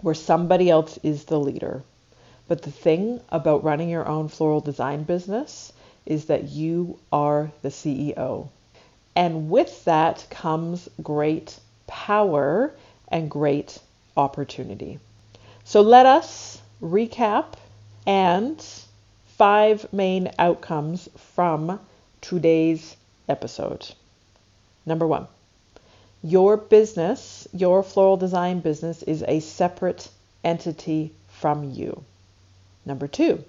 [0.00, 1.82] where somebody else is the leader.
[2.48, 5.70] But the thing about running your own floral design business
[6.06, 8.48] is that you are the CEO.
[9.14, 12.72] And with that comes great power
[13.08, 13.78] and great
[14.16, 15.00] opportunity.
[15.64, 17.54] So let us recap
[18.06, 18.64] and
[19.36, 21.80] five main outcomes from
[22.20, 22.96] today's
[23.28, 23.88] episode.
[24.86, 25.26] Number one,
[26.22, 30.08] your business, your floral design business, is a separate
[30.42, 32.02] entity from you.
[32.84, 33.44] Number two,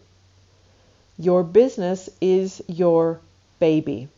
[1.17, 3.19] your business is your
[3.59, 4.09] baby.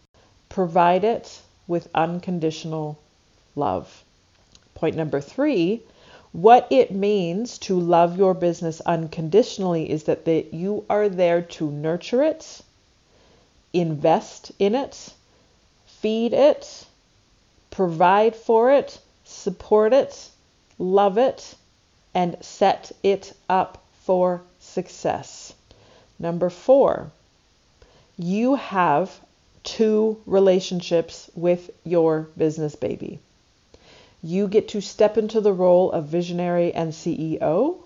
[0.49, 2.99] Provide it with unconditional
[3.55, 4.03] love.
[4.81, 5.83] Point number three
[6.31, 11.69] what it means to love your business unconditionally is that the, you are there to
[11.69, 12.61] nurture it,
[13.73, 15.13] invest in it,
[15.85, 16.87] feed it,
[17.69, 20.29] provide for it, support it,
[20.79, 21.53] love it,
[22.15, 25.53] and set it up for success.
[26.17, 27.11] Number four,
[28.17, 29.19] you have
[29.63, 33.19] two relationships with your business baby
[34.23, 37.77] you get to step into the role of visionary and CEO,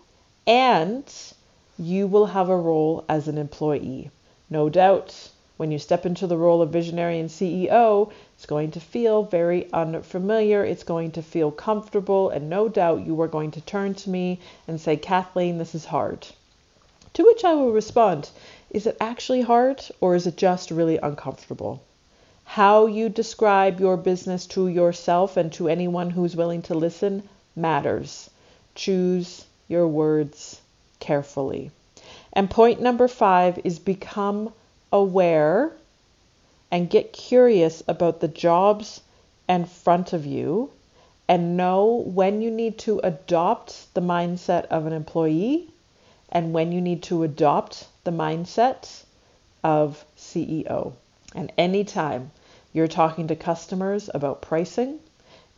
[0.45, 1.03] and
[1.77, 4.11] you will have a role as an employee.
[4.49, 8.79] No doubt, when you step into the role of visionary and CEO, it's going to
[8.81, 10.65] feel very unfamiliar.
[10.65, 14.41] It's going to feel comfortable, and no doubt you are going to turn to me
[14.67, 16.27] and say, Kathleen, this is hard.
[17.13, 18.29] To which I will respond,
[18.69, 21.81] is it actually hard or is it just really uncomfortable?
[22.45, 28.29] How you describe your business to yourself and to anyone who's willing to listen matters.
[28.75, 30.61] Choose your words
[30.99, 31.71] carefully.
[32.31, 34.53] And point number five is become
[34.91, 35.73] aware
[36.71, 39.01] and get curious about the jobs
[39.49, 40.71] in front of you
[41.27, 45.69] and know when you need to adopt the mindset of an employee
[46.29, 49.03] and when you need to adopt the mindset
[49.63, 50.93] of CEO.
[51.33, 52.31] And anytime
[52.75, 54.99] you're talking to customers about pricing,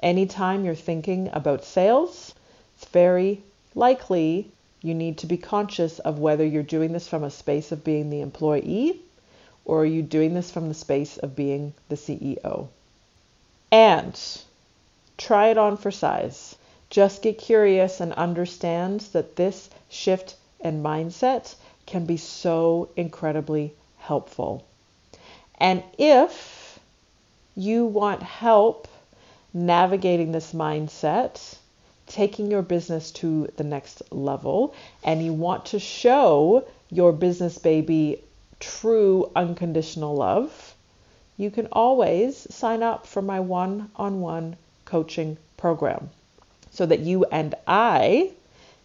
[0.04, 2.36] anytime you're thinking about sales,
[2.76, 3.42] it's very
[3.74, 4.52] likely
[4.84, 8.12] you need to be conscious of whether you're doing this from a space of being
[8.12, 9.02] the employee
[9.66, 12.68] or are you doing this from the space of being the CEO.
[13.72, 14.16] And
[15.18, 16.56] try it on for size.
[16.92, 21.56] Just get curious and understand that this shift and mindset
[21.88, 24.64] can be so incredibly helpful.
[25.60, 26.57] And if
[27.58, 28.88] you want help
[29.52, 31.58] navigating this mindset,
[32.06, 38.22] taking your business to the next level, and you want to show your business baby
[38.60, 40.76] true unconditional love,
[41.36, 44.56] you can always sign up for my one on one
[44.86, 46.10] coaching program
[46.70, 48.32] so that you and I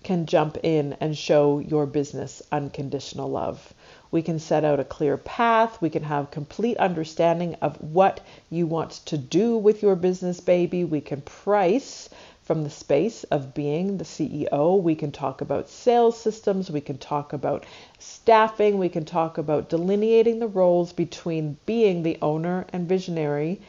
[0.03, 3.75] can jump in and show your business unconditional love.
[4.13, 5.81] We can set out a clear path.
[5.81, 10.85] We can have complete understanding of what you want to do with your business baby.
[10.85, 12.11] We can price
[12.43, 14.79] from the space of being the CEO.
[14.83, 17.65] We can talk about sales systems, we can talk about
[17.99, 23.63] staffing, we can talk about delineating the roles between being the owner and visionary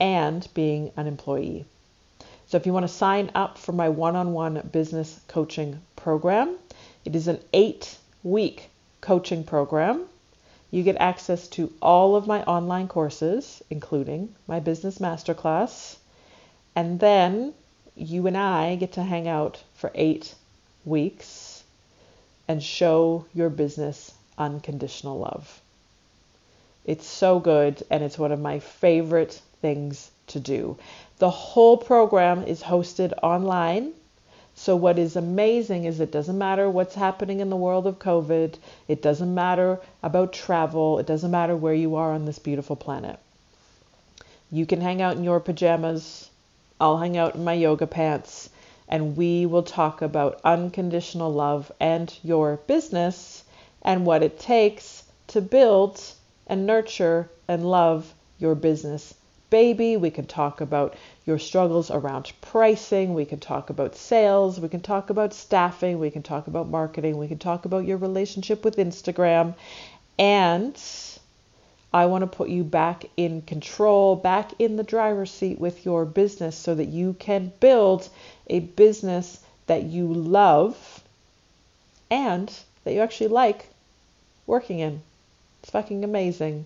[0.00, 1.66] and being an employee.
[2.46, 6.56] So, if you want to sign up for my one on one business coaching program,
[7.04, 8.69] it is an eight week
[9.00, 10.04] coaching program.
[10.70, 15.96] You get access to all of my online courses, including my business masterclass.
[16.76, 17.54] And then
[17.96, 20.34] you and I get to hang out for eight
[20.84, 21.62] weeks
[22.48, 25.60] and show your business unconditional love.
[26.84, 30.78] It's so good, and it's one of my favorite things to do.
[31.18, 33.92] The whole program is hosted online.
[34.62, 38.56] So, what is amazing is it doesn't matter what's happening in the world of COVID,
[38.88, 43.18] it doesn't matter about travel, it doesn't matter where you are on this beautiful planet.
[44.52, 46.28] You can hang out in your pajamas,
[46.78, 48.50] I'll hang out in my yoga pants,
[48.86, 53.44] and we will talk about unconditional love and your business
[53.80, 56.02] and what it takes to build
[56.46, 59.14] and nurture and love your business
[59.50, 59.96] baby.
[59.96, 60.96] We can talk about
[61.26, 63.14] your struggles around pricing.
[63.14, 64.58] We can talk about sales.
[64.58, 65.98] We can talk about staffing.
[65.98, 67.18] We can talk about marketing.
[67.18, 69.54] We can talk about your relationship with Instagram.
[70.18, 70.80] And
[71.92, 76.04] I want to put you back in control, back in the driver's seat with your
[76.04, 78.08] business so that you can build
[78.46, 81.02] a business that you love
[82.10, 82.52] and
[82.84, 83.68] that you actually like
[84.46, 85.02] working in.
[85.62, 86.64] It's fucking amazing.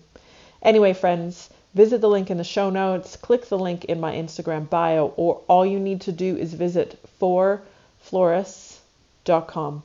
[0.61, 4.67] Anyway, friends, visit the link in the show notes, click the link in my Instagram
[4.69, 9.83] bio, or all you need to do is visit forflorists.com.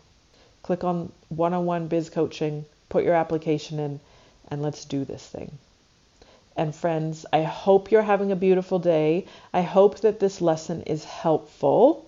[0.62, 4.01] Click on one on one biz coaching, put your application in,
[4.49, 5.59] and let's do this thing.
[6.57, 9.26] And friends, I hope you're having a beautiful day.
[9.53, 12.07] I hope that this lesson is helpful.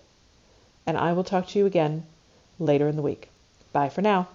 [0.87, 2.05] And I will talk to you again
[2.59, 3.29] later in the week.
[3.73, 4.29] Bye for now.